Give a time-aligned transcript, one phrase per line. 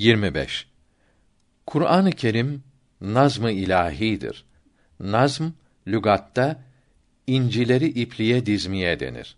[0.00, 0.66] 25.
[1.66, 2.62] Kur'an-ı Kerim
[3.00, 4.44] nazmı ilahidir.
[5.00, 5.44] Nazm
[5.86, 6.62] lügatta
[7.26, 9.36] incileri ipliğe dizmeye denir.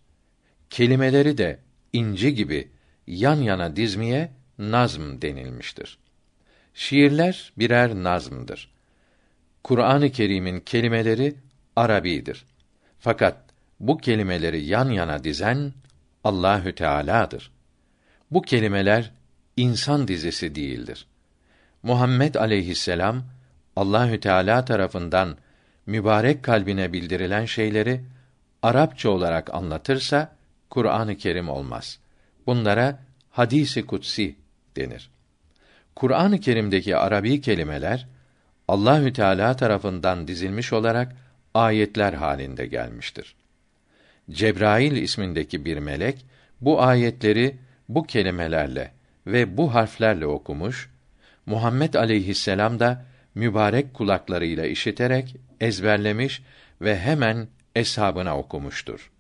[0.70, 1.58] Kelimeleri de
[1.92, 2.70] inci gibi
[3.06, 5.98] yan yana dizmeye nazm denilmiştir.
[6.74, 8.70] Şiirler birer nazmdır.
[9.64, 11.34] Kur'an-ı Kerim'in kelimeleri
[11.76, 12.44] Arabidir.
[12.98, 13.36] Fakat
[13.80, 15.72] bu kelimeleri yan yana dizen
[16.24, 17.50] Allahü Teala'dır.
[18.30, 19.12] Bu kelimeler
[19.56, 21.06] insan dizisi değildir.
[21.82, 23.22] Muhammed aleyhisselam
[23.76, 25.36] Allahü Teala tarafından
[25.86, 28.00] mübarek kalbine bildirilen şeyleri
[28.62, 30.36] Arapça olarak anlatırsa
[30.70, 31.98] Kur'an-ı Kerim olmaz.
[32.46, 32.98] Bunlara
[33.30, 34.36] hadisi kutsi
[34.76, 35.10] denir.
[35.94, 38.06] Kur'an-ı Kerim'deki Arabi kelimeler
[38.68, 41.16] Allahü Teala tarafından dizilmiş olarak
[41.54, 43.34] ayetler halinde gelmiştir.
[44.30, 46.26] Cebrail ismindeki bir melek
[46.60, 47.56] bu ayetleri
[47.88, 48.92] bu kelimelerle
[49.26, 50.90] ve bu harflerle okumuş,
[51.46, 53.04] Muhammed aleyhisselam da
[53.34, 56.42] mübarek kulaklarıyla işiterek ezberlemiş
[56.80, 59.10] ve hemen eshabına okumuştur.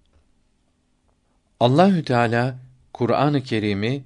[1.60, 2.58] Allahü Teala
[2.92, 4.04] Kur'an-ı Kerim'i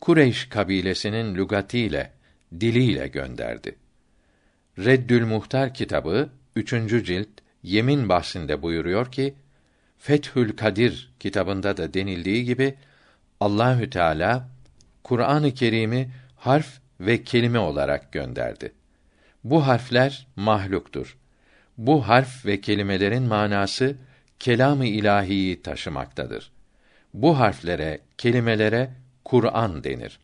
[0.00, 2.12] Kureyş kabilesinin lügatiyle,
[2.60, 3.76] diliyle gönderdi.
[4.78, 6.70] Reddül Muhtar kitabı 3.
[7.06, 7.28] cilt
[7.62, 9.34] yemin bahsinde buyuruyor ki
[9.98, 12.74] Fethül Kadir kitabında da denildiği gibi
[13.40, 14.48] Allahü Teala
[15.04, 18.72] Kur'an-ı Kerim'i harf ve kelime olarak gönderdi.
[19.44, 21.18] Bu harfler mahluktur.
[21.78, 23.96] Bu harf ve kelimelerin manası
[24.38, 26.52] kelamı ilahiyi taşımaktadır.
[27.14, 28.90] Bu harflere, kelimelere
[29.24, 30.18] Kur'an denir.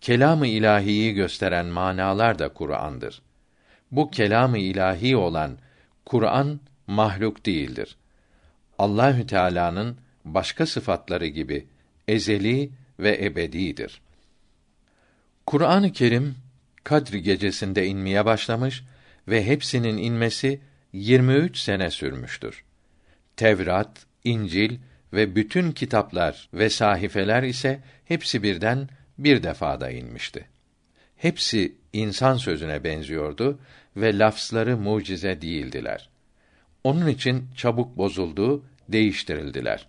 [0.00, 3.22] Kelamı ilahiyi gösteren manalar da Kur'an'dır.
[3.90, 5.58] Bu kelamı ilahi olan
[6.06, 7.96] Kur'an mahluk değildir.
[8.78, 11.66] Allahü Teala'nın başka sıfatları gibi
[12.08, 12.70] ezeli
[13.02, 14.00] ve ebedidir.
[15.46, 16.36] Kur'an-ı Kerim
[16.84, 18.84] Kadr gecesinde inmeye başlamış
[19.28, 20.60] ve hepsinin inmesi
[20.92, 22.64] 23 sene sürmüştür.
[23.36, 24.78] Tevrat, İncil
[25.12, 28.88] ve bütün kitaplar ve sahifeler ise hepsi birden
[29.18, 30.46] bir defada inmişti.
[31.16, 33.58] Hepsi insan sözüne benziyordu
[33.96, 36.08] ve lafzları mucize değildiler.
[36.84, 39.86] Onun için çabuk bozuldu, değiştirildiler.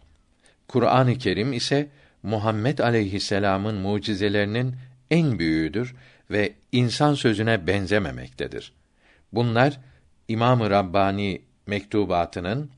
[0.67, 1.89] Kur'an-ı Kerim ise
[2.23, 4.75] Muhammed aleyhisselam'ın mucizelerinin
[5.11, 5.95] en büyüğüdür
[6.31, 8.73] ve insan sözüne benzememektedir.
[9.33, 9.79] Bunlar
[10.27, 12.71] İmam-ı Rabbani mektubatının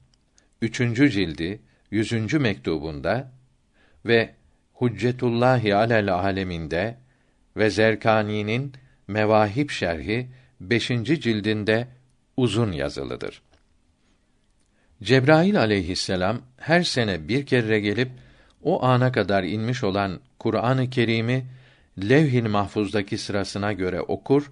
[0.61, 1.61] üçüncü cildi
[1.91, 3.31] yüzüncü mektubunda
[4.05, 4.35] ve
[4.73, 6.97] Huccetullahi alel aleminde
[7.57, 8.73] ve Zerkani'nin
[9.07, 10.27] Mevahip şerhi
[10.61, 11.87] beşinci cildinde
[12.37, 13.41] uzun yazılıdır.
[15.03, 18.09] Cebrail aleyhisselam her sene bir kere gelip
[18.63, 21.46] o ana kadar inmiş olan Kur'an-ı Kerim'i
[21.97, 24.51] Levh-i Mahfuz'daki sırasına göre okur,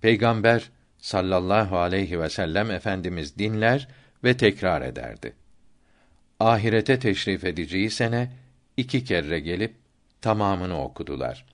[0.00, 3.88] Peygamber sallallahu aleyhi ve sellem efendimiz dinler
[4.24, 5.32] ve tekrar ederdi.
[6.40, 8.32] Ahirete teşrif edeceği sene
[8.76, 9.74] iki kere gelip
[10.20, 11.44] tamamını okudular.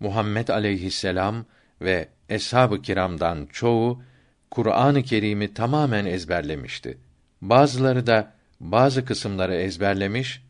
[0.00, 1.44] Muhammed aleyhisselam
[1.80, 4.02] ve eshab-ı kiramdan çoğu
[4.50, 6.98] Kur'an-ı Kerim'i tamamen ezberlemişti.
[7.42, 10.42] Bazıları da bazı kısımları ezberlemiş,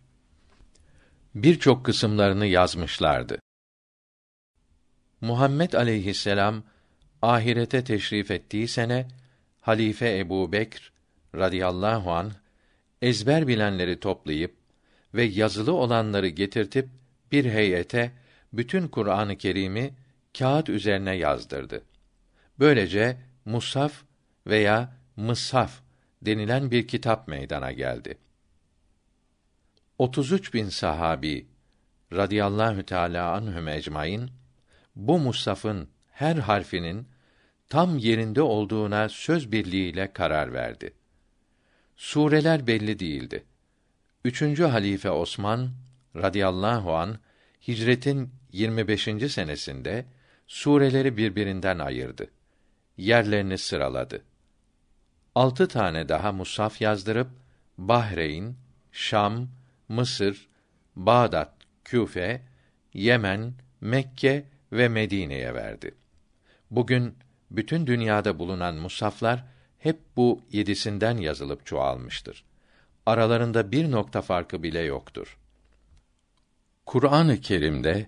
[1.34, 3.39] birçok kısımlarını yazmışlardı.
[5.21, 6.62] Muhammed aleyhisselam
[7.22, 9.09] ahirete teşrif ettiği sene
[9.61, 10.93] halife Ebu Bekr
[11.34, 12.33] radıyallahu an
[13.03, 14.55] ezber bilenleri toplayıp
[15.15, 16.89] ve yazılı olanları getirtip
[17.33, 18.12] bir heyete
[18.53, 19.94] bütün Kur'an-ı Kerim'i
[20.39, 21.83] kağıt üzerine yazdırdı.
[22.59, 24.03] Böylece Musaf
[24.47, 25.81] veya Mıshaf
[26.23, 28.19] denilen bir kitap meydana geldi.
[29.99, 31.47] 33 bin sahabi
[32.12, 34.31] radıyallahu teala anhum ecmaîn
[34.97, 37.09] bu mushafın her harfinin
[37.69, 40.94] tam yerinde olduğuna söz birliğiyle karar verdi.
[41.97, 43.44] Sureler belli değildi.
[44.25, 45.71] Üçüncü halife Osman
[46.16, 47.19] radıyallahu an
[47.69, 49.03] hicretin 25.
[49.32, 50.05] senesinde
[50.46, 52.31] sureleri birbirinden ayırdı.
[52.96, 54.23] Yerlerini sıraladı.
[55.35, 57.29] Altı tane daha musaf yazdırıp
[57.79, 58.56] Bahreyn,
[58.93, 59.49] Şam,
[59.88, 60.48] Mısır,
[60.96, 61.54] Bağdat,
[61.84, 62.42] Küfe,
[62.94, 65.94] Yemen, Mekke ve Medine'ye verdi.
[66.70, 67.14] Bugün
[67.50, 69.44] bütün dünyada bulunan musaflar
[69.78, 72.44] hep bu yedisinden yazılıp çoğalmıştır.
[73.06, 75.38] Aralarında bir nokta farkı bile yoktur.
[76.86, 78.06] Kur'an-ı Kerim'de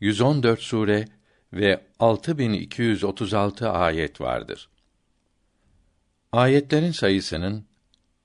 [0.00, 1.04] 114 sure
[1.52, 4.68] ve 6236 ayet vardır.
[6.32, 7.64] Ayetlerin sayısının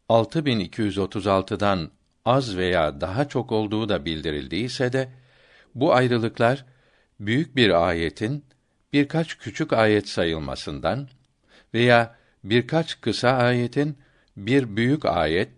[0.09, 1.92] 6236'dan
[2.26, 5.10] az veya daha çok olduğu da bildirildiyse de
[5.76, 6.66] bu ayrılıklar
[7.20, 8.46] büyük bir ayetin
[8.94, 11.08] birkaç küçük ayet sayılmasından
[11.74, 13.98] veya birkaç kısa ayetin
[14.38, 15.52] bir büyük ayet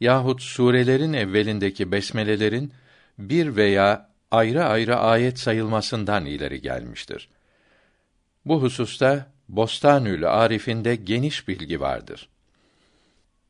[0.00, 2.72] yahut surelerin evvelindeki besmelelerin
[3.18, 7.28] bir veya ayrı ayrı ayet sayılmasından ileri gelmiştir.
[8.44, 12.28] Bu hususta Bostanül Arif'inde geniş bilgi vardır.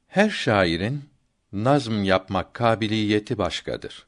[0.08, 1.09] Her şairin
[1.52, 4.06] nazm yapmak kabiliyeti başkadır.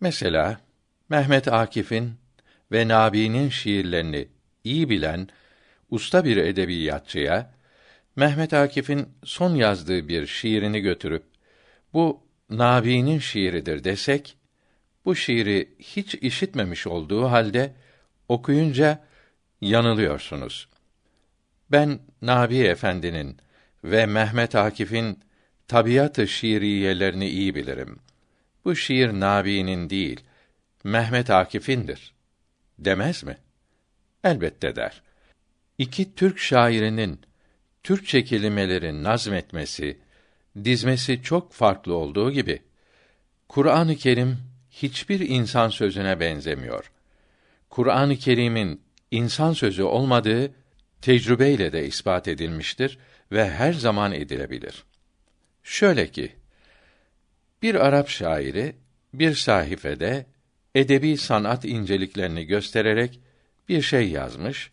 [0.00, 0.60] Mesela
[1.08, 2.14] Mehmet Akif'in
[2.72, 4.28] ve Nabi'nin şiirlerini
[4.64, 5.28] iyi bilen
[5.90, 7.54] usta bir edebiyatçıya
[8.16, 11.24] Mehmet Akif'in son yazdığı bir şiirini götürüp
[11.92, 14.36] bu Nabi'nin şiiridir desek
[15.04, 17.74] bu şiiri hiç işitmemiş olduğu halde
[18.28, 19.04] okuyunca
[19.60, 20.68] yanılıyorsunuz.
[21.70, 23.36] Ben Nabi Efendi'nin
[23.84, 25.18] ve Mehmet Akif'in
[25.68, 27.98] tabiatı şiiriyelerini iyi bilirim.
[28.64, 30.20] Bu şiir Nabi'nin değil,
[30.84, 32.14] Mehmet Akif'indir.
[32.78, 33.36] Demez mi?
[34.24, 35.02] Elbette der.
[35.78, 37.20] İki Türk şairinin
[37.82, 39.98] Türkçe kelimeleri nazmetmesi,
[40.64, 42.62] dizmesi çok farklı olduğu gibi
[43.48, 44.38] Kur'an-ı Kerim
[44.70, 46.90] hiçbir insan sözüne benzemiyor.
[47.70, 48.80] Kur'an-ı Kerim'in
[49.10, 50.54] insan sözü olmadığı
[51.02, 52.98] tecrübeyle de ispat edilmiştir
[53.32, 54.84] ve her zaman edilebilir.
[55.68, 56.32] Şöyle ki,
[57.62, 58.76] bir Arap şairi
[59.14, 60.26] bir sahifede
[60.74, 63.20] edebi sanat inceliklerini göstererek
[63.68, 64.70] bir şey yazmış.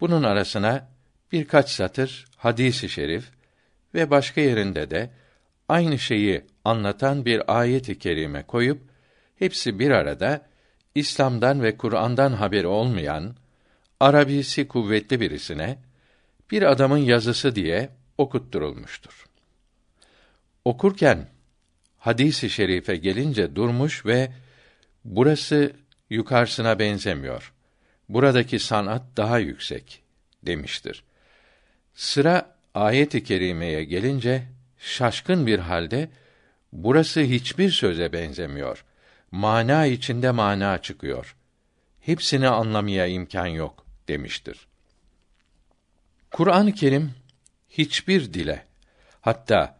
[0.00, 0.88] Bunun arasına
[1.32, 3.30] birkaç satır hadisi şerif
[3.94, 5.10] ve başka yerinde de
[5.68, 8.80] aynı şeyi anlatan bir ayet-i kerime koyup
[9.38, 10.46] hepsi bir arada
[10.94, 13.36] İslam'dan ve Kur'an'dan haberi olmayan
[14.00, 15.78] Arabisi kuvvetli birisine
[16.50, 19.27] bir adamın yazısı diye okutturulmuştur.
[20.68, 21.28] Okurken
[21.98, 24.32] hadisi şerife gelince durmuş ve
[25.04, 25.72] burası
[26.10, 27.52] yukarısına benzemiyor.
[28.08, 30.02] Buradaki sanat daha yüksek
[30.42, 31.04] demiştir.
[31.94, 34.42] Sıra ayet-i kerimeye gelince
[34.78, 36.10] şaşkın bir halde
[36.72, 38.84] burası hiçbir söze benzemiyor.
[39.30, 41.36] Mana içinde mana çıkıyor.
[42.00, 44.66] Hepsini anlamaya imkan yok demiştir.
[46.30, 47.14] Kur'an-ı Kerim
[47.68, 48.66] hiçbir dile,
[49.20, 49.77] hatta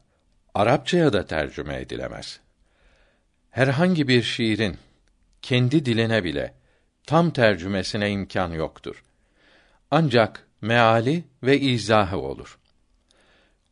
[0.59, 2.41] Arapçaya da tercüme edilemez.
[3.51, 4.77] Herhangi bir şiirin
[5.43, 6.55] kendi diline bile
[7.07, 9.05] tam tercümesine imkan yoktur.
[9.91, 12.59] Ancak meali ve izahı olur.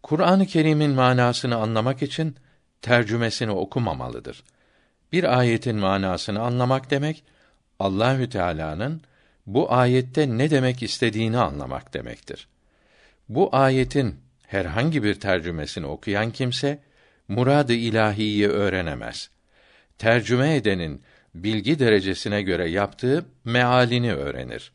[0.02, 2.36] Kur'an-ı Kerim'in manasını anlamak için
[2.82, 4.44] tercümesini okumamalıdır.
[5.12, 7.24] Bir ayetin manasını anlamak demek
[7.78, 9.00] Allahü Teala'nın
[9.46, 12.48] bu ayette ne demek istediğini anlamak demektir.
[13.28, 16.78] Bu ayetin herhangi bir tercümesini okuyan kimse
[17.28, 19.30] muradı ilahiyi öğrenemez.
[19.98, 21.02] Tercüme edenin
[21.34, 24.72] bilgi derecesine göre yaptığı mealini öğrenir.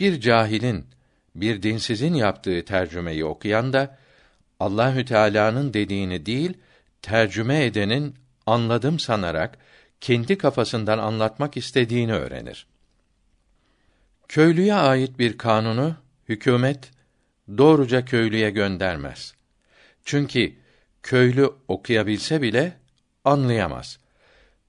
[0.00, 0.86] Bir cahilin,
[1.34, 3.98] bir dinsizin yaptığı tercümeyi okuyan da
[4.60, 6.58] Allahü Teala'nın dediğini değil,
[7.02, 8.14] tercüme edenin
[8.46, 9.58] anladım sanarak
[10.00, 12.66] kendi kafasından anlatmak istediğini öğrenir.
[14.28, 15.96] Köylüye ait bir kanunu
[16.28, 16.90] hükümet
[17.58, 19.34] doğruca köylüye göndermez.
[20.04, 20.52] Çünkü
[21.02, 22.72] köylü okuyabilse bile
[23.24, 23.98] anlayamaz.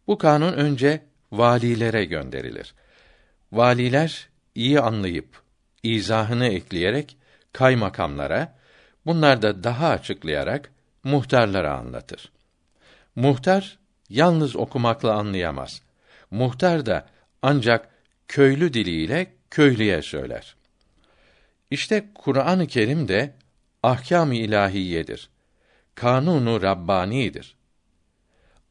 [0.07, 1.01] Bu kanun önce
[1.31, 2.73] valilere gönderilir.
[3.51, 5.41] Valiler iyi anlayıp
[5.83, 7.17] izahını ekleyerek
[7.53, 8.55] kaymakamlara,
[9.05, 10.71] bunlar da daha açıklayarak
[11.03, 12.31] muhtarlara anlatır.
[13.15, 15.81] Muhtar yalnız okumakla anlayamaz.
[16.31, 17.07] Muhtar da
[17.41, 17.89] ancak
[18.27, 20.55] köylü diliyle köylüye söyler.
[21.71, 23.33] İşte Kur'an-ı Kerim de
[23.83, 25.29] ahkâm-ı ilahiyedir.
[25.95, 27.55] Kanunu rabbanidir.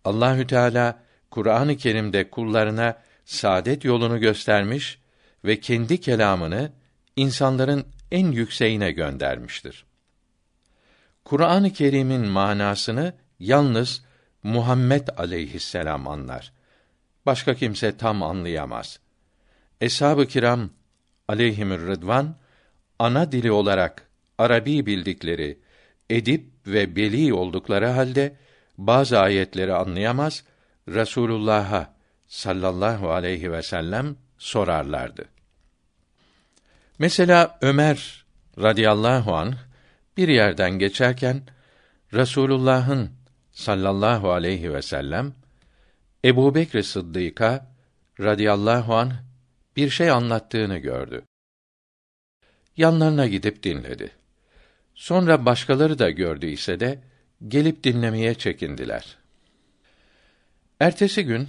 [0.05, 4.99] Allahü Teala Kur'an-ı Kerim'de kullarına saadet yolunu göstermiş
[5.45, 6.73] ve kendi kelamını
[7.17, 9.85] insanların en yükseğine göndermiştir.
[11.25, 14.05] Kur'an-ı Kerim'in manasını yalnız
[14.43, 16.53] Muhammed aleyhisselam anlar.
[17.27, 19.01] Başka kimse tam anlayamaz.
[19.81, 20.71] Eshab-ı kiram
[21.29, 22.37] aleyhimür rıdvan
[23.01, 25.59] ana dili olarak Arabi bildikleri,
[26.11, 28.37] edip ve beli oldukları halde
[28.79, 30.45] bazı ayetleri anlayamaz,
[30.89, 31.95] Resulullah'a
[32.27, 35.25] sallallahu aleyhi ve sellem sorarlardı.
[36.99, 38.25] Mesela Ömer
[38.59, 39.55] radıyallahu an
[40.17, 41.43] bir yerden geçerken
[42.13, 43.11] Resulullah'ın
[43.53, 45.35] sallallahu aleyhi ve sellem
[46.25, 47.67] Ebu Bekr Sıddık'a
[48.21, 49.13] radıyallahu an
[49.77, 51.23] bir şey anlattığını gördü.
[52.77, 54.11] Yanlarına gidip dinledi.
[54.95, 56.99] Sonra başkaları da gördüyse de
[57.49, 59.17] gelip dinlemeye çekindiler.
[60.81, 61.49] Ertesi gün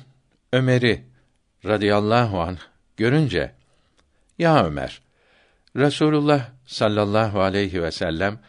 [0.53, 1.03] Ömer'i
[1.65, 2.57] radıyallahu an
[2.97, 3.51] görünce,
[4.39, 5.01] Ya Ömer,
[5.75, 8.39] Resulullah sallallahu aleyhi ve sellem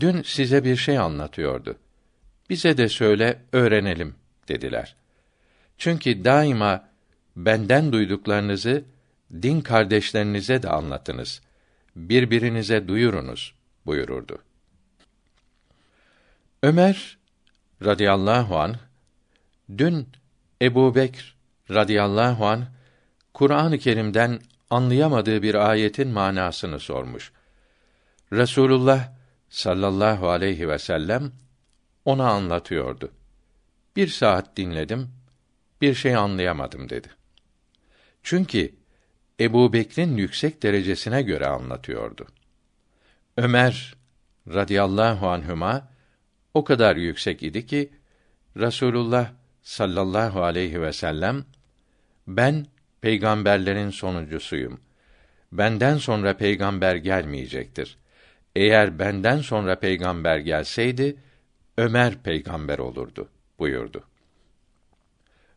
[0.00, 1.76] dün size bir şey anlatıyordu.
[2.50, 4.14] Bize de söyle, öğrenelim
[4.48, 4.96] dediler.
[5.78, 6.88] Çünkü daima
[7.36, 8.84] benden duyduklarınızı
[9.42, 11.40] din kardeşlerinize de anlatınız.
[11.96, 13.54] Birbirinize duyurunuz
[13.86, 14.38] buyururdu.
[16.62, 17.18] Ömer
[17.84, 18.76] radıyallahu an
[19.78, 20.08] dün
[20.62, 21.36] Ebu Bekr
[21.70, 22.64] radıyallahu an
[23.34, 27.32] Kur'an-ı Kerim'den anlayamadığı bir ayetin manasını sormuş.
[28.32, 29.12] Resulullah
[29.48, 31.32] sallallahu aleyhi ve sellem
[32.04, 33.10] ona anlatıyordu.
[33.96, 35.10] Bir saat dinledim,
[35.80, 37.08] bir şey anlayamadım dedi.
[38.22, 38.74] Çünkü
[39.40, 42.26] Ebu Bekr'in yüksek derecesine göre anlatıyordu.
[43.36, 43.94] Ömer
[44.48, 45.88] radıyallahu anhüma
[46.54, 47.90] o kadar yüksek idi ki
[48.56, 51.44] Rasulullah sallallahu aleyhi ve sellem
[52.26, 52.66] ben
[53.00, 54.80] peygamberlerin sonuncusuyum.
[55.52, 57.96] Benden sonra peygamber gelmeyecektir.
[58.56, 61.16] Eğer benden sonra peygamber gelseydi
[61.78, 64.04] Ömer peygamber olurdu buyurdu.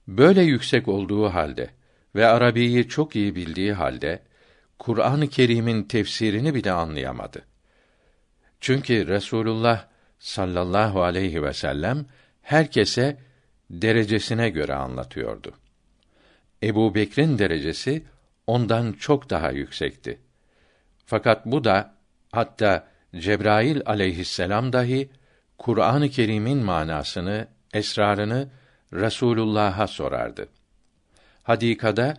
[0.07, 1.76] Böyle yüksek olduğu halde
[2.15, 4.19] ve Arabiyi çok iyi bildiği halde
[4.79, 7.45] Kur'an-ı Kerim'in tefsirini bile anlayamadı.
[8.59, 9.85] Çünkü Resulullah
[10.19, 12.05] sallallahu aleyhi ve sellem
[12.41, 13.17] herkese
[13.69, 15.53] derecesine göre anlatıyordu.
[16.63, 18.03] Ebu Bekr'in derecesi
[18.47, 20.19] ondan çok daha yüksekti.
[21.05, 21.95] Fakat bu da
[22.31, 25.09] hatta Cebrail aleyhisselam dahi
[25.57, 28.49] Kur'an-ı Kerim'in manasını, esrarını
[28.93, 30.47] Resulullah'a sorardı.
[31.47, 32.13] Hadikada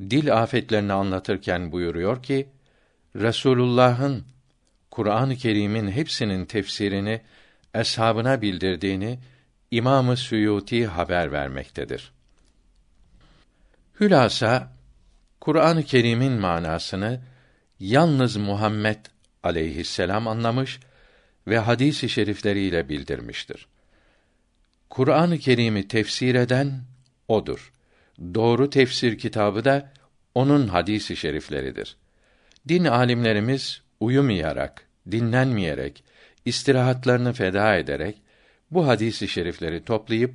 [0.00, 2.48] dil afetlerini anlatırken buyuruyor ki
[3.16, 4.24] Resulullah'ın
[4.90, 7.20] Kur'an-ı Kerim'in hepsinin tefsirini
[7.74, 9.18] eshabına bildirdiğini
[9.70, 12.12] İmamı Suyuti haber vermektedir.
[14.00, 14.72] Hülasa
[15.40, 17.20] Kur'an-ı Kerim'in manasını
[17.80, 18.98] yalnız Muhammed
[19.42, 20.80] aleyhisselam anlamış
[21.46, 23.66] ve hadis-i şerifleriyle bildirmiştir.
[24.90, 26.80] Kur'an-ı Kerim'i tefsir eden
[27.28, 27.73] odur.
[28.34, 29.92] Doğru tefsir kitabı da
[30.34, 31.96] onun hadis-i şerifleridir.
[32.68, 36.04] Din alimlerimiz uyumayarak, dinlenmeyerek,
[36.44, 38.22] istirahatlarını feda ederek
[38.70, 40.34] bu hadisi şerifleri toplayıp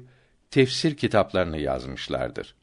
[0.51, 2.55] tefsir kitaplarını yazmışlardır.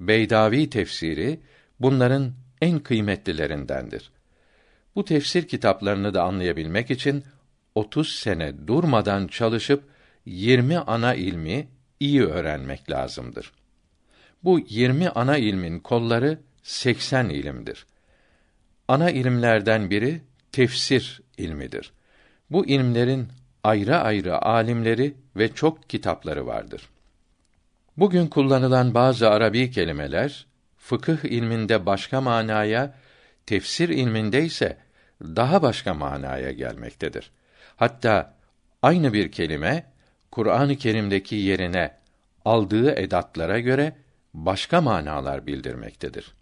[0.00, 1.40] Beydavi tefsiri
[1.80, 4.12] bunların en kıymetlilerindendir.
[4.94, 7.24] Bu tefsir kitaplarını da anlayabilmek için
[7.74, 9.84] 30 sene durmadan çalışıp
[10.26, 11.68] 20 ana ilmi
[12.00, 13.52] iyi öğrenmek lazımdır.
[14.44, 17.86] Bu 20 ana ilmin kolları 80 ilimdir.
[18.88, 20.20] Ana ilimlerden biri
[20.52, 21.92] tefsir ilmidir.
[22.50, 23.28] Bu ilimlerin
[23.64, 26.88] ayrı ayrı alimleri ve çok kitapları vardır.
[27.96, 30.46] Bugün kullanılan bazı Arabi kelimeler
[30.78, 32.94] fıkıh ilminde başka manaya,
[33.46, 34.76] tefsir ilminde ise
[35.22, 37.30] daha başka manaya gelmektedir.
[37.76, 38.34] Hatta
[38.82, 39.84] aynı bir kelime
[40.30, 41.94] Kur'an-ı Kerim'deki yerine
[42.44, 43.96] aldığı edatlara göre
[44.34, 46.34] başka manalar bildirmektedir.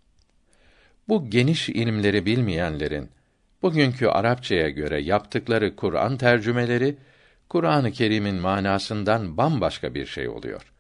[1.09, 3.11] Bu geniş ilimleri bilmeyenlerin
[3.63, 6.97] bugünkü Arapçaya göre yaptıkları Kur'an tercümeleri
[7.49, 10.73] Kur'an-ı Kerim'in manasından bambaşka bir şey oluyor.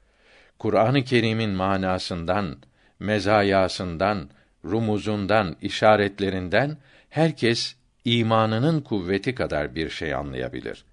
[0.58, 2.56] Kur'an-ı Kerim'in manasından,
[2.98, 4.30] mezayasından,
[4.64, 6.76] rumuzundan, işaretlerinden
[7.10, 10.84] herkes imanının kuvveti kadar bir şey anlayabilir.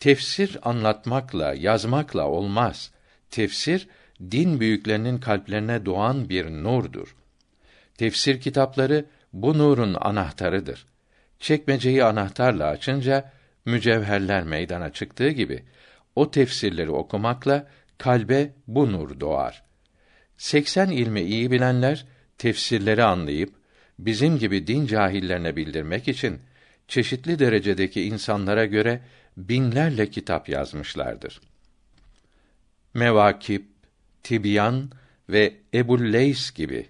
[0.00, 2.90] Tefsir anlatmakla, yazmakla olmaz.
[3.30, 3.88] Tefsir
[4.20, 7.16] din büyüklerinin kalplerine doğan bir nurdur.
[7.98, 10.86] Tefsir kitapları bu nurun anahtarıdır.
[11.38, 13.32] Çekmeceyi anahtarla açınca
[13.64, 15.64] mücevherler meydana çıktığı gibi
[16.16, 17.66] o tefsirleri okumakla
[17.98, 19.62] kalbe bu nur doğar.
[20.36, 22.06] 80 ilmi iyi bilenler
[22.38, 23.54] tefsirleri anlayıp
[23.98, 26.40] bizim gibi din cahillerine bildirmek için
[26.88, 29.00] çeşitli derecedeki insanlara göre
[29.36, 31.40] binlerle kitap yazmışlardır.
[32.94, 33.73] Mevakip,
[34.24, 34.90] Tibyan
[35.28, 36.86] ve Ebu'l-Leys gibi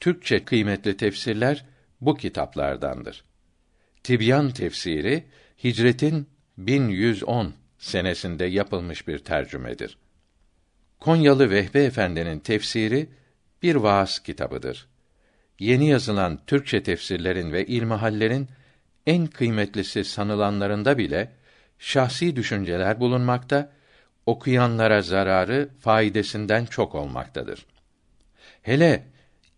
[0.00, 1.64] Türkçe kıymetli tefsirler
[2.00, 3.24] bu kitaplardandır.
[4.02, 5.24] Tibyan tefsiri
[5.64, 9.98] Hicretin 1110 senesinde yapılmış bir tercümedir.
[11.00, 13.08] Konyalı Vehbe Efendi'nin tefsiri
[13.62, 14.88] bir vaaz kitabıdır.
[15.58, 18.48] Yeni yazılan Türkçe tefsirlerin ve ilmihallerin
[19.06, 21.32] en kıymetlisi sanılanlarında bile
[21.78, 23.72] şahsi düşünceler bulunmakta,
[24.26, 27.66] okuyanlara zararı faydasından çok olmaktadır.
[28.62, 29.04] Hele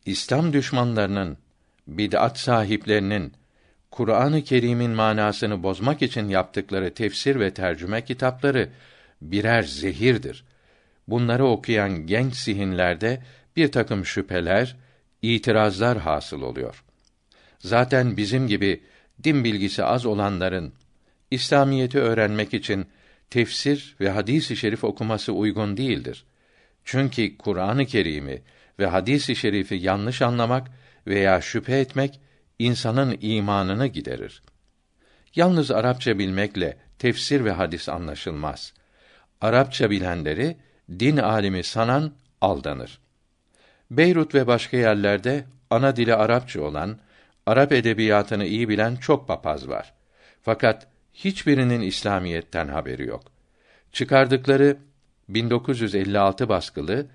[0.07, 1.39] İslam düşmanlarının,
[1.87, 3.33] bid'at sahiplerinin
[3.91, 8.69] Kur'an-ı Kerim'in manasını bozmak için yaptıkları tefsir ve tercüme kitapları
[9.23, 10.45] birer zehirdir.
[11.09, 13.23] Bunları okuyan genç zihinlerde
[13.57, 14.77] bir takım şüpheler,
[15.23, 16.85] itirazlar hasıl oluyor.
[17.59, 18.83] Zaten bizim gibi
[19.25, 20.73] din bilgisi az olanların
[21.31, 22.87] İslamiyeti öğrenmek için
[23.33, 26.25] tefsir ve hadis-i şerif okuması uygun değildir.
[26.85, 28.43] Çünkü Kur'an-ı Kerim'i
[28.79, 30.71] ve hadis-i şerifi yanlış anlamak
[31.07, 32.21] veya şüphe etmek
[32.59, 34.43] insanın imanını giderir.
[35.35, 38.73] Yalnız Arapça bilmekle tefsir ve hadis anlaşılmaz.
[39.41, 40.57] Arapça bilenleri
[40.91, 43.01] din alimi sanan aldanır.
[43.91, 46.99] Beyrut ve başka yerlerde ana dili Arapça olan,
[47.47, 49.95] Arap edebiyatını iyi bilen çok papaz var.
[50.43, 53.23] Fakat hiçbirinin İslamiyetten haberi yok.
[53.93, 54.77] Çıkardıkları
[55.29, 57.07] 1956 baskılı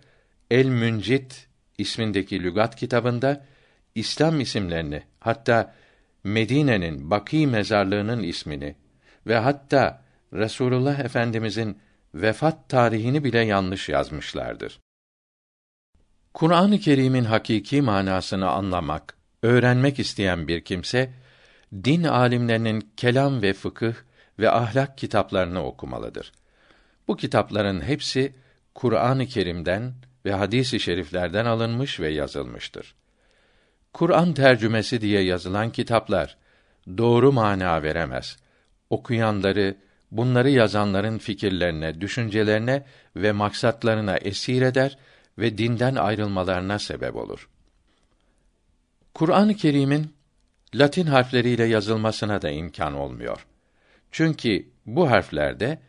[0.52, 3.46] El Müncit ismindeki lügat kitabında
[3.96, 5.76] İslam isimlerini hatta
[6.24, 8.76] Medine'nin Baki mezarlığının ismini
[9.28, 11.78] ve hatta Resulullah Efendimizin
[12.14, 14.80] vefat tarihini bile yanlış yazmışlardır.
[16.34, 21.10] Kur'an-ı Kerim'in hakiki manasını anlamak, öğrenmek isteyen bir kimse
[21.74, 23.94] din alimlerinin kelam ve fıkıh
[24.40, 26.32] ve ahlak kitaplarını okumalıdır.
[27.08, 28.34] Bu kitapların hepsi
[28.76, 29.94] Kur'an-ı Kerim'den
[30.26, 32.96] ve hadis-i şeriflerden alınmış ve yazılmıştır.
[33.94, 36.38] Kur'an tercümesi diye yazılan kitaplar
[36.98, 38.38] doğru mana veremez.
[38.90, 39.76] Okuyanları
[40.12, 44.98] bunları yazanların fikirlerine, düşüncelerine ve maksatlarına esir eder
[45.38, 47.50] ve dinden ayrılmalarına sebep olur.
[49.14, 50.17] Kur'an-ı Kerim'in
[50.76, 53.46] Latin harfleriyle yazılmasına da imkan olmuyor.
[54.12, 55.80] Çünkü bu harflerde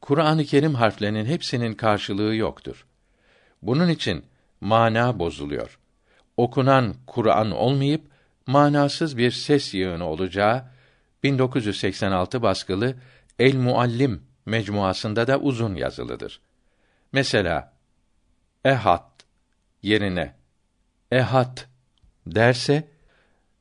[0.00, 2.86] Kur'an-ı Kerim harflerinin hepsinin karşılığı yoktur.
[3.62, 4.24] Bunun için
[4.60, 5.78] mana bozuluyor.
[6.36, 8.02] Okunan Kur'an olmayıp
[8.46, 10.64] manasız bir ses yığını olacağı
[11.22, 12.94] 1986 baskılı
[13.38, 16.40] El Muallim mecmuasında da uzun yazılıdır.
[17.12, 17.72] Mesela
[18.64, 19.20] ehad
[19.82, 20.34] yerine
[21.10, 21.58] ehad
[22.26, 22.88] derse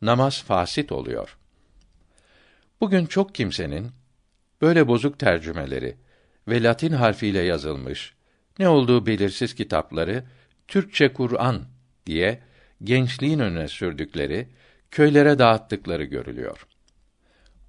[0.05, 1.37] namaz fasit oluyor.
[2.81, 3.91] Bugün çok kimsenin
[4.61, 5.97] böyle bozuk tercümeleri
[6.47, 8.13] ve Latin harfiyle yazılmış
[8.59, 10.23] ne olduğu belirsiz kitapları
[10.67, 11.63] Türkçe Kur'an
[12.05, 12.41] diye
[12.83, 14.47] gençliğin önüne sürdükleri,
[14.91, 16.67] köylere dağıttıkları görülüyor.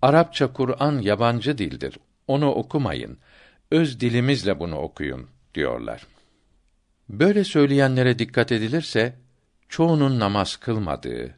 [0.02, 1.98] Arapça Kur'an yabancı dildir.
[2.26, 3.18] Onu okumayın.
[3.70, 6.06] Öz dilimizle bunu okuyun diyorlar.
[7.08, 9.16] Böyle söyleyenlere dikkat edilirse
[9.68, 11.34] çoğunun namaz kılmadığı,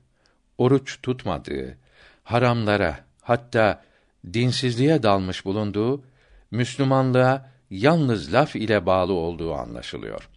[0.59, 1.79] oruç tutmadığı,
[2.25, 3.83] haramlara hatta
[4.33, 6.03] dinsizliğe dalmış bulunduğu,
[6.51, 10.29] Müslümanlığa yalnız laf ile bağlı olduğu anlaşılıyor.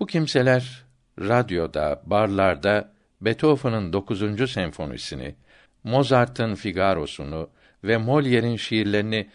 [0.00, 0.84] Bu kimseler
[1.20, 4.50] radyoda, barlarda Beethoven'ın 9.
[4.50, 5.34] senfonisini,
[5.84, 7.50] Mozart'ın Figaro'sunu
[7.84, 9.30] ve Molière'in şiirlerini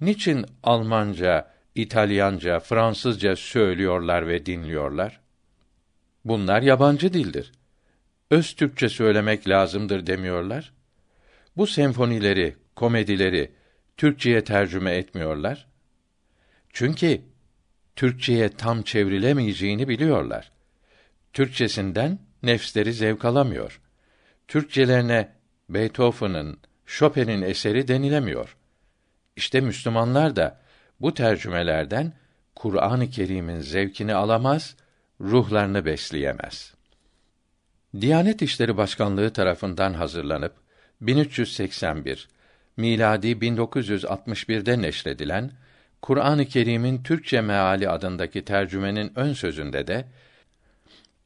[0.00, 5.20] niçin Almanca, İtalyanca, Fransızca söylüyorlar ve dinliyorlar?
[6.24, 7.52] Bunlar yabancı dildir.
[8.32, 10.72] Öz Türkçe söylemek lazımdır demiyorlar.
[11.56, 13.52] Bu senfonileri, komedileri
[13.96, 15.68] Türkçeye tercüme etmiyorlar.
[16.72, 17.20] Çünkü
[17.96, 20.52] Türkçeye tam çevrilemeyeceğini biliyorlar.
[21.32, 23.80] Türkçesinden nefsleri zevk alamıyor.
[24.48, 25.32] Türkçelerine
[25.68, 28.56] Beethoven'ın, Chopin'in eseri denilemiyor.
[29.36, 30.60] İşte Müslümanlar da
[31.00, 32.12] bu tercümelerden
[32.54, 34.76] Kur'an-ı Kerim'in zevkini alamaz,
[35.20, 36.71] ruhlarını besleyemez.
[38.00, 40.54] Diyanet İşleri Başkanlığı tarafından hazırlanıp
[41.00, 42.28] 1381
[42.76, 45.50] miladi 1961'de neşredilen
[46.02, 50.04] Kur'an-ı Kerim'in Türkçe meali adındaki tercümenin ön sözünde de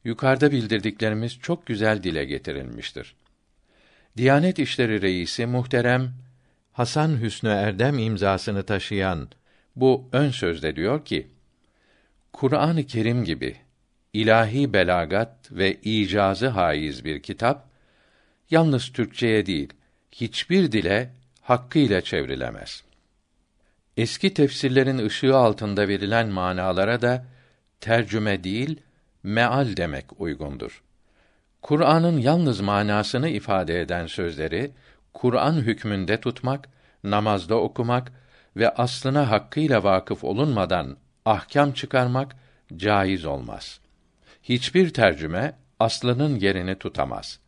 [0.05, 3.17] yukarıda bildirdiklerimiz çok güzel dile getirilmiştir.
[4.17, 6.13] Diyanet İşleri Reisi muhterem
[6.73, 9.29] Hasan Hüsnü Erdem imzasını taşıyan
[9.77, 11.31] bu ön sözde diyor ki:
[12.33, 13.57] Kur'an-ı Kerim gibi
[14.17, 17.69] ilahi belagat ve icazı haiz bir kitap
[18.51, 19.73] yalnız Türkçeye değil
[20.13, 22.85] hiçbir dile hakkıyla çevrilemez.
[23.97, 27.25] Eski tefsirlerin ışığı altında verilen manalara da
[27.81, 28.81] tercüme değil,
[29.23, 30.83] meal demek uygundur.
[31.63, 34.71] Kur'an'ın yalnız manasını ifade eden sözleri
[35.15, 36.69] Kur'an hükmünde tutmak,
[37.05, 38.13] namazda okumak
[38.57, 42.37] ve aslına hakkıyla vakıf olunmadan ahkam çıkarmak
[42.77, 43.86] caiz olmaz.
[44.49, 47.41] Hiçbir tercüme aslının yerini tutamaz.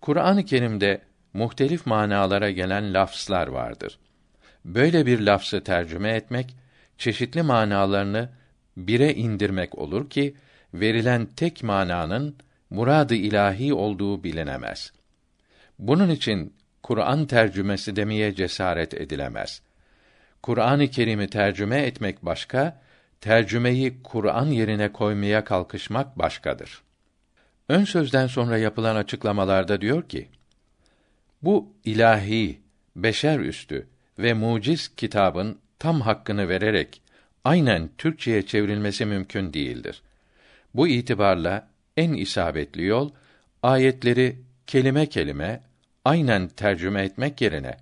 [0.00, 1.02] Kur'an-ı Kerim'de
[1.34, 3.98] muhtelif manalara gelen lafzlar vardır.
[4.64, 6.56] Böyle bir lafzı tercüme etmek
[6.98, 8.28] çeşitli manalarını
[8.76, 10.34] bire indirmek olur ki
[10.74, 12.36] verilen tek mananın
[12.70, 14.92] muradı ilahi olduğu bilinemez.
[15.78, 19.62] Bunun için Kur'an tercümesi demeye cesaret edilemez.
[20.42, 22.81] Kur'an-ı Kerim'i tercüme etmek başka,
[23.22, 26.82] tercümeyi Kur'an yerine koymaya kalkışmak başkadır.
[27.68, 30.28] Ön sözden sonra yapılan açıklamalarda diyor ki:
[31.42, 32.60] Bu ilahi,
[32.96, 33.86] beşer üstü
[34.18, 37.02] ve muciz kitabın tam hakkını vererek
[37.44, 40.02] aynen Türkçeye çevrilmesi mümkün değildir.
[40.74, 43.10] Bu itibarla en isabetli yol
[43.62, 45.60] ayetleri kelime kelime
[46.04, 47.76] aynen tercüme etmek yerine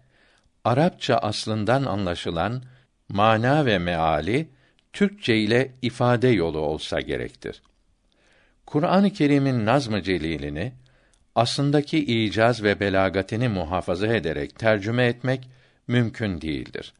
[0.64, 2.62] Arapça aslından anlaşılan
[3.08, 4.48] mana ve meali
[4.92, 7.62] Türkçe ile ifade yolu olsa gerektir.
[8.66, 10.72] Kur'an-ı Kerim'in nazm-ı celilini
[11.34, 15.48] aslındaki icaz ve belagatini muhafaza ederek tercüme etmek
[15.88, 16.92] mümkün değildir.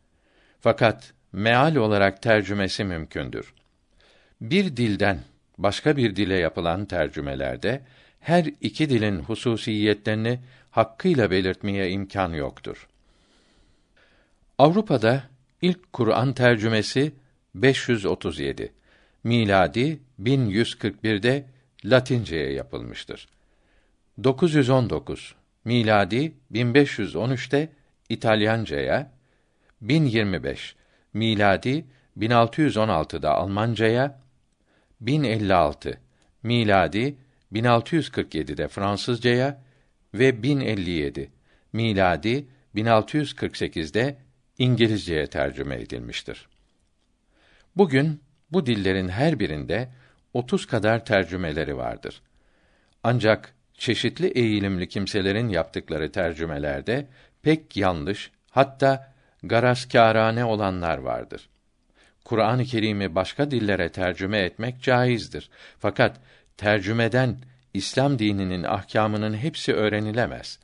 [0.61, 3.55] Fakat meal olarak tercümesi mümkündür.
[4.41, 5.19] Bir dilden
[5.59, 7.83] başka bir dile yapılan tercümelerde
[8.21, 12.89] her iki dilin hususiyetlerini hakkıyla belirtmeye imkan yoktur.
[14.59, 15.23] Avrupa'da
[15.63, 17.13] ilk Kur'an tercümesi
[17.55, 18.73] 537
[19.25, 21.47] miladi 1141'de
[21.85, 23.29] Latinceye yapılmıştır.
[24.25, 25.35] 919
[25.65, 27.69] miladi 1513'te
[28.09, 29.13] İtalyancaya,
[29.81, 30.77] 1025
[31.15, 31.85] miladi
[32.19, 34.21] 1616'da Almancaya,
[35.01, 36.01] 1056
[36.43, 37.17] miladi
[37.53, 39.63] 1647'de Fransızcaya.
[40.15, 41.31] Ve 1057
[41.73, 44.17] miladi 1648'de
[44.59, 46.49] İngilizceye tercüme edilmiştir.
[47.77, 49.89] Bugün bu dillerin her birinde
[50.35, 52.23] 30 kadar tercümeleri vardır.
[53.03, 57.07] Ancak çeşitli eğilimli kimselerin yaptıkları tercümelerde
[57.43, 61.49] pek yanlış, hatta garaskârane olanlar vardır.
[62.25, 65.51] Kur'an-ı Kerim'i başka dillere tercüme etmek caizdir.
[65.79, 66.21] Fakat
[66.57, 67.37] tercümeden
[67.75, 70.59] İslam dininin ahkamının hepsi öğrenilemez.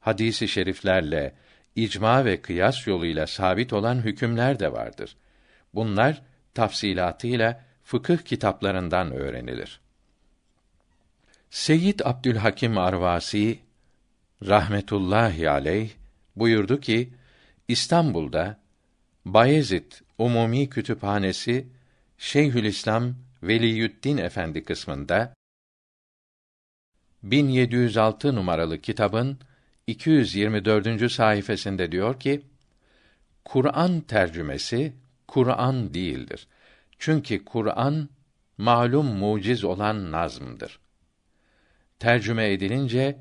[0.00, 1.34] Hadisi şeriflerle,
[1.76, 5.16] icma ve kıyas yoluyla sabit olan hükümler de vardır.
[5.74, 6.22] Bunlar
[6.56, 9.80] tafsilatıyla fıkıh kitaplarından öğrenilir.
[11.50, 13.58] Seyyid Abdülhakim Arvasi
[14.46, 15.90] rahmetullahi aleyh
[16.36, 17.10] buyurdu ki
[17.68, 18.58] İstanbul'da
[19.24, 21.66] Bayezid Umumi Kütüphanesi
[22.18, 25.34] Şeyhülislam Veliyüddin Efendi kısmında
[27.22, 29.38] 1706 numaralı kitabın
[29.86, 31.12] 224.
[31.12, 32.42] sayfasında diyor ki:
[33.44, 34.92] Kur'an tercümesi
[35.28, 36.46] Kur'an değildir.
[36.98, 38.08] Çünkü Kur'an
[38.58, 40.78] malum muciz olan nazmdır.
[41.98, 43.18] Tercüme edilince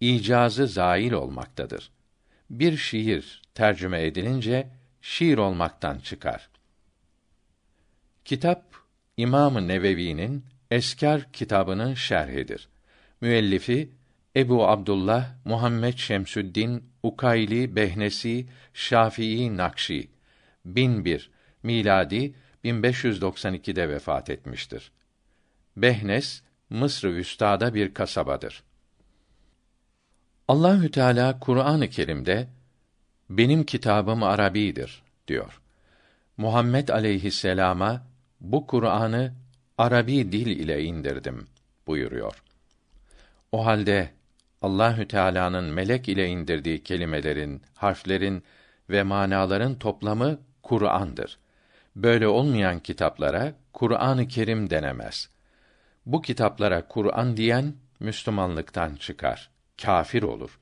[0.00, 1.90] icazı zail olmaktadır.
[2.50, 4.68] Bir şiir tercüme edilince
[5.00, 6.48] şiir olmaktan çıkar.
[8.24, 8.64] Kitap
[9.16, 12.68] İmam-ı Nevevi'nin Eskar kitabının şerhidir.
[13.20, 13.90] Müellifi
[14.36, 20.10] Ebu Abdullah Muhammed Şemsüddin Ukayli Behnesi Şafii Nakşi
[20.64, 21.30] 1001
[21.66, 24.92] miladi 1592'de vefat etmiştir.
[25.76, 28.62] Behnes Mısır üstada bir kasabadır.
[30.48, 32.48] Allahü Teala Kur'an-ı Kerim'de
[33.30, 35.60] benim kitabım Arabidir diyor.
[36.36, 38.06] Muhammed aleyhisselama
[38.40, 39.34] bu Kur'an'ı
[39.78, 41.46] Arabi dil ile indirdim
[41.86, 42.42] buyuruyor.
[43.52, 44.10] O halde
[44.62, 48.42] Allahü Teala'nın melek ile indirdiği kelimelerin, harflerin
[48.90, 51.38] ve manaların toplamı Kur'an'dır.
[51.96, 55.30] Böyle olmayan kitaplara Kur'an-ı Kerim denemez.
[56.06, 59.50] Bu kitaplara Kur'an diyen Müslümanlıktan çıkar,
[59.82, 60.58] kafir olur.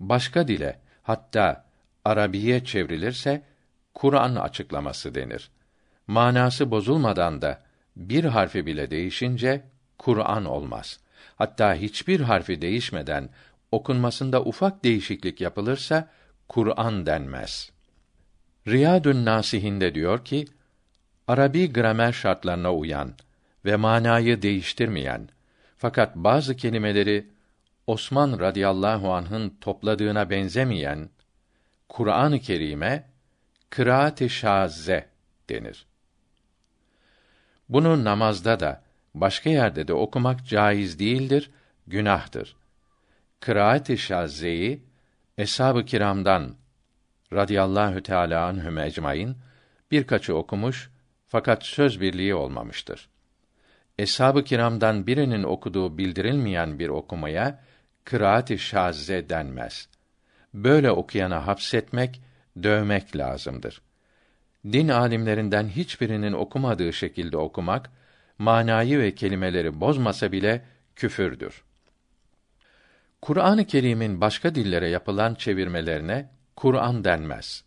[0.00, 1.64] Başka dile, hatta
[2.04, 3.42] Arabiye çevrilirse
[3.94, 5.50] Kur'an açıklaması denir.
[6.06, 7.62] Manası bozulmadan da
[7.96, 9.62] bir harfi bile değişince
[9.98, 11.00] Kur'an olmaz.
[11.36, 13.28] Hatta hiçbir harfi değişmeden
[13.72, 16.08] okunmasında ufak değişiklik yapılırsa
[16.48, 17.71] Kur'an denmez.
[18.68, 20.46] Riyadun Nasihinde diyor ki,
[21.28, 23.14] Arabi gramer şartlarına uyan
[23.64, 25.28] ve manayı değiştirmeyen
[25.76, 27.26] fakat bazı kelimeleri
[27.86, 31.10] Osman radıyallahu anh'ın topladığına benzemeyen
[31.88, 33.04] Kur'an-ı Kerim'e
[33.70, 35.08] kıraat-ı şazze
[35.48, 35.86] denir.
[37.68, 38.82] Bunu namazda da
[39.14, 41.50] başka yerde de okumak caiz değildir,
[41.86, 42.56] günahtır.
[43.40, 44.82] Kıraat-ı şazzeyi
[45.38, 46.54] eshab-ı kiramdan
[47.32, 49.36] radıyallahu teala anhum ecmaîn
[49.90, 50.90] birkaçı okumuş
[51.26, 53.08] fakat söz birliği olmamıştır.
[53.98, 57.60] Eshab-ı kiramdan birinin okuduğu bildirilmeyen bir okumaya
[58.04, 59.88] kıraat-ı şazze denmez.
[60.54, 62.20] Böyle okuyana hapsetmek,
[62.62, 63.82] dövmek lazımdır.
[64.72, 67.90] Din alimlerinden hiçbirinin okumadığı şekilde okumak,
[68.38, 70.64] manayı ve kelimeleri bozmasa bile
[70.96, 71.62] küfürdür.
[73.22, 77.64] Kur'an-ı Kerim'in başka dillere yapılan çevirmelerine Kur'an denmez.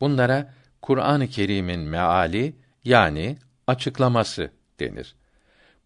[0.00, 3.36] Bunlara Kur'an-ı Kerim'in meali yani
[3.66, 5.14] açıklaması denir.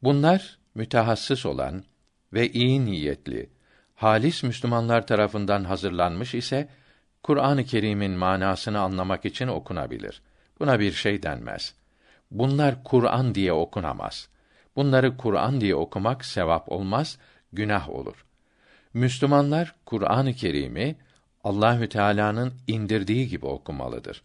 [0.03, 1.85] Bunlar mütehassıs olan
[2.33, 3.51] ve iyi niyetli,
[3.95, 6.69] halis Müslümanlar tarafından hazırlanmış ise
[7.23, 10.23] Kur'an-ı Kerim'in manasını anlamak için okunabilir.
[10.61, 11.75] Buna bir şey denmez.
[12.31, 14.29] Bunlar Kur'an diye okunamaz.
[14.77, 17.19] Bunları Kur'an diye okumak sevap olmaz,
[17.53, 18.25] günah olur.
[18.95, 20.97] Müslümanlar Kur'an-ı Kerim'i
[21.45, 24.23] Allahü Teala'nın indirdiği gibi okumalıdır.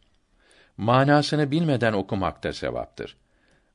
[0.77, 3.17] Manasını bilmeden okumak da sevaptır.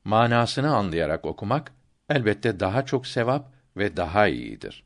[0.03, 1.71] Manasını anlayarak okumak
[2.09, 4.83] elbette daha çok sevap ve daha iyidir.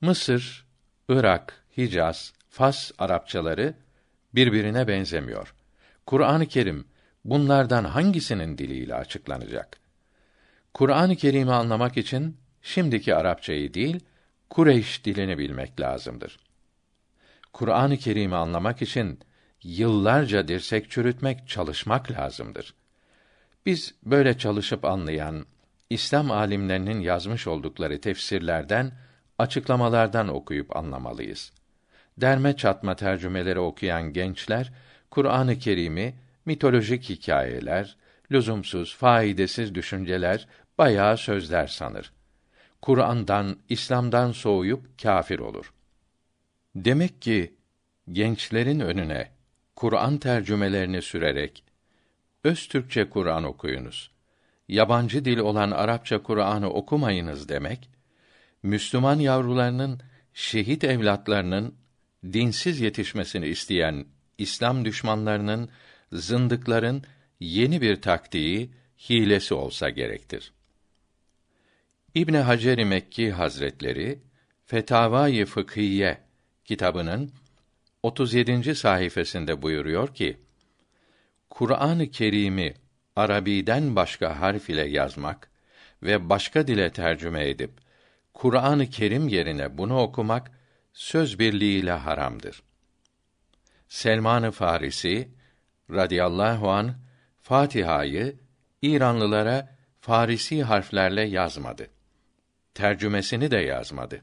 [0.00, 0.66] Mısır,
[1.08, 3.74] Irak, Hicaz, Fas Arapçaları
[4.34, 5.54] birbirine benzemiyor.
[6.06, 6.84] Kur'an-ı Kerim
[7.24, 9.80] bunlardan hangisinin diliyle açıklanacak?
[10.74, 14.00] Kur'an-ı Kerim'i anlamak için şimdiki Arapçayı değil,
[14.50, 16.38] Kureyş dilini bilmek lazımdır.
[17.52, 19.20] Kur'an-ı Kerim'i anlamak için
[19.62, 22.74] yıllarca dirsek çürütmek, çalışmak lazımdır.
[23.66, 25.46] Biz böyle çalışıp anlayan
[25.90, 28.92] İslam alimlerinin yazmış oldukları tefsirlerden,
[29.38, 31.52] açıklamalardan okuyup anlamalıyız.
[32.18, 34.72] Derme çatma tercümeleri okuyan gençler
[35.10, 36.14] Kur'an-ı Kerim'i
[36.46, 37.96] mitolojik hikayeler,
[38.32, 42.12] lüzumsuz, faydasız düşünceler, bayağı sözler sanır.
[42.82, 45.72] Kur'an'dan, İslam'dan soğuyup kâfir olur.
[46.74, 47.54] Demek ki
[48.12, 49.30] gençlerin önüne
[49.76, 51.64] Kur'an tercümelerini sürerek
[52.44, 54.10] öz Türkçe Kur'an okuyunuz.
[54.68, 57.90] Yabancı dil olan Arapça Kur'an'ı okumayınız demek,
[58.62, 60.00] Müslüman yavrularının
[60.34, 61.74] şehit evlatlarının
[62.32, 64.06] dinsiz yetişmesini isteyen
[64.38, 65.68] İslam düşmanlarının,
[66.12, 67.04] zındıkların
[67.40, 68.70] yeni bir taktiği,
[69.10, 70.52] hilesi olsa gerektir.
[72.14, 74.18] İbn Hacer Mekki Hazretleri
[74.64, 76.18] Fetavai Fıkhiye
[76.72, 77.32] kitabının
[78.02, 78.74] 37.
[78.74, 80.36] sayfasında buyuruyor ki:
[81.50, 82.74] Kur'an-ı Kerim'i
[83.16, 85.50] Arabiden başka harf ile yazmak
[86.02, 87.70] ve başka dile tercüme edip
[88.34, 90.50] Kur'an-ı Kerim yerine bunu okumak
[90.92, 92.62] söz birliğiyle haramdır.
[93.88, 95.28] Selman-ı Farisi
[95.90, 96.94] radıyallahu an
[97.42, 98.36] Fatiha'yı
[98.82, 101.86] İranlılara Farisi harflerle yazmadı.
[102.74, 104.22] Tercümesini de yazmadı.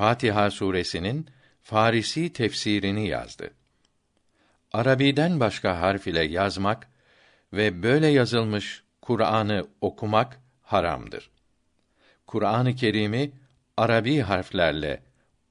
[0.00, 1.26] Fatiha suresinin
[1.62, 3.50] Farisi tefsirini yazdı.
[4.72, 6.88] Arabiden başka harf ile yazmak
[7.52, 11.30] ve böyle yazılmış Kur'an'ı okumak haramdır.
[12.26, 13.32] Kur'an-ı Kerim'i
[13.76, 15.02] Arabi harflerle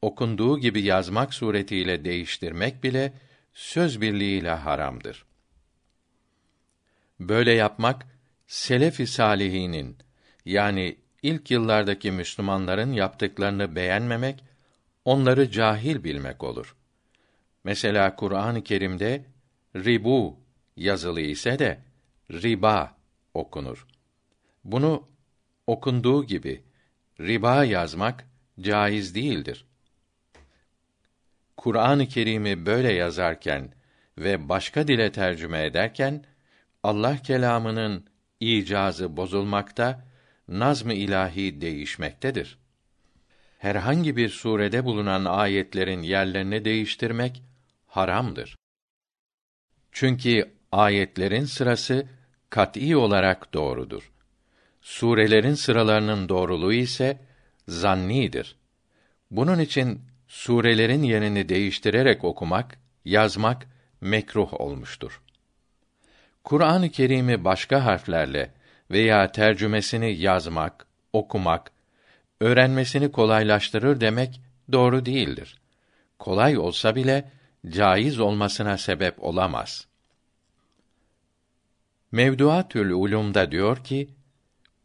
[0.01, 3.13] okunduğu gibi yazmak suretiyle değiştirmek bile
[3.53, 5.25] söz birliğiyle haramdır.
[7.19, 8.07] Böyle yapmak
[8.47, 9.97] selef-i salihinin
[10.45, 14.43] yani ilk yıllardaki Müslümanların yaptıklarını beğenmemek,
[15.05, 16.75] onları cahil bilmek olur.
[17.63, 19.25] Mesela Kur'an-ı Kerim'de
[19.75, 20.39] ribu
[20.77, 21.79] yazılı ise de
[22.31, 22.95] riba
[23.33, 23.87] okunur.
[24.63, 25.07] Bunu
[25.67, 26.63] okunduğu gibi
[27.19, 28.25] riba yazmak
[28.61, 29.65] caiz değildir.
[31.57, 33.73] Kur'an-ı Kerim'i böyle yazarken
[34.17, 36.25] ve başka dile tercüme ederken
[36.83, 38.05] Allah kelamının
[38.39, 40.05] icazı bozulmakta,
[40.49, 42.57] nazm-ı ilahi değişmektedir.
[43.57, 47.43] Herhangi bir surede bulunan ayetlerin yerlerini değiştirmek
[47.87, 48.55] haramdır.
[49.91, 52.07] Çünkü ayetlerin sırası
[52.49, 54.11] kat'î olarak doğrudur.
[54.81, 57.17] Surelerin sıralarının doğruluğu ise
[57.67, 58.55] zannidir.
[59.31, 63.67] Bunun için surelerin yerini değiştirerek okumak, yazmak
[64.01, 65.21] mekruh olmuştur.
[66.43, 68.58] Kur'an-ı Kerim'i başka harflerle
[68.91, 71.71] veya tercümesini yazmak, okumak,
[72.39, 75.59] öğrenmesini kolaylaştırır demek doğru değildir.
[76.19, 77.31] Kolay olsa bile
[77.69, 79.87] caiz olmasına sebep olamaz.
[82.11, 84.09] Mevduatül Ulum'da diyor ki,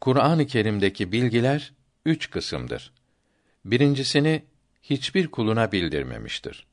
[0.00, 1.72] Kur'an-ı Kerim'deki bilgiler
[2.04, 2.92] üç kısımdır.
[3.64, 4.44] Birincisini
[4.82, 6.66] hiçbir kuluna bildirmemiştir.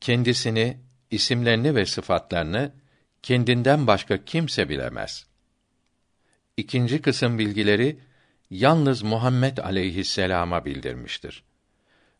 [0.00, 0.76] Kendisini,
[1.10, 2.72] isimlerini ve sıfatlarını
[3.22, 5.26] kendinden başka kimse bilemez.
[6.56, 7.98] İkinci kısım bilgileri
[8.50, 11.44] yalnız Muhammed aleyhisselama bildirmiştir.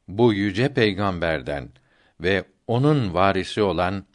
[0.08, 1.68] Bu yüce peygamberden
[2.20, 4.06] ve onun varisi olan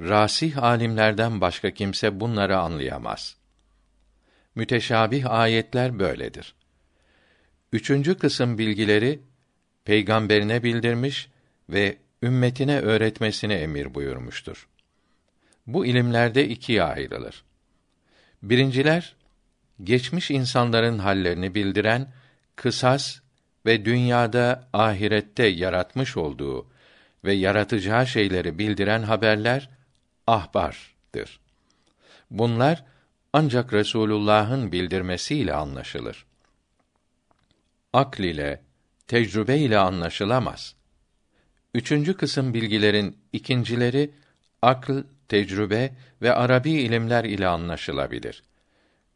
[0.00, 3.36] rasih alimlerden başka kimse bunları anlayamaz.
[4.54, 6.54] Müteşabih ayetler böyledir.
[7.72, 9.20] Üçüncü kısım bilgileri
[9.84, 11.28] peygamberine bildirmiş
[11.68, 14.68] ve ümmetine öğretmesine emir buyurmuştur.
[15.66, 17.44] Bu ilimlerde ikiye ayrılır.
[18.42, 19.16] Birinciler
[19.84, 22.12] geçmiş insanların hallerini bildiren
[22.56, 23.20] kısas
[23.66, 26.66] ve dünyada ahirette yaratmış olduğu
[27.24, 29.70] ve yaratacağı şeyleri bildiren haberler
[30.26, 31.40] ahbardır.
[32.30, 32.84] Bunlar
[33.32, 36.26] ancak Resulullah'ın bildirmesiyle anlaşılır.
[37.92, 38.62] akl ile,
[39.06, 40.74] tecrübe ile anlaşılamaz.
[41.74, 44.10] Üçüncü kısım bilgilerin ikincileri
[44.62, 44.92] akl,
[45.28, 48.42] tecrübe ve Arabi ilimler ile anlaşılabilir.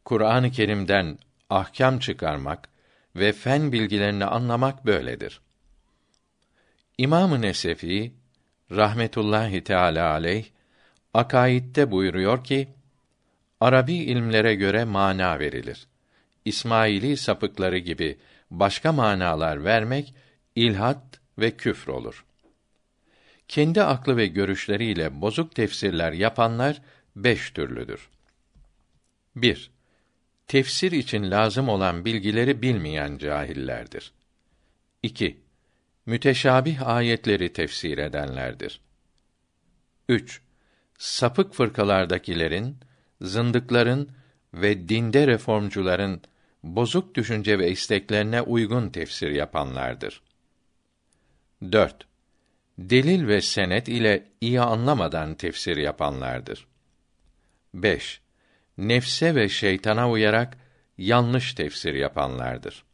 [0.07, 1.17] Kur'an-ı Kerim'den
[1.49, 2.69] ahkam çıkarmak
[3.15, 5.41] ve fen bilgilerini anlamak böyledir.
[6.97, 8.13] İmam-ı Nesefi
[8.71, 10.45] rahmetullahi teala aleyh
[11.13, 12.67] akaidde buyuruyor ki
[13.59, 15.87] Arabi ilimlere göre mana verilir.
[16.45, 18.17] İsmaili sapıkları gibi
[18.51, 20.15] başka manalar vermek
[20.55, 22.25] ilhat ve küfr olur.
[23.47, 26.81] Kendi aklı ve görüşleriyle bozuk tefsirler yapanlar
[27.15, 28.09] beş türlüdür.
[29.35, 29.76] 1.
[30.47, 34.13] Tefsir için lazım olan bilgileri bilmeyen cahillerdir.
[35.03, 35.41] 2.
[36.05, 38.81] Müteşabih ayetleri tefsir edenlerdir.
[40.09, 40.41] 3.
[40.97, 42.77] Sapık fırkalardakilerin,
[43.21, 44.11] zındıkların
[44.53, 46.21] ve dinde reformcuların
[46.63, 50.21] bozuk düşünce ve isteklerine uygun tefsir yapanlardır.
[51.71, 52.07] 4.
[52.77, 56.67] Delil ve senet ile iyi anlamadan tefsir yapanlardır.
[57.73, 58.21] 5.
[58.77, 60.57] Nefse ve şeytana uyarak
[60.97, 62.86] yanlış tefsir yapanlardır.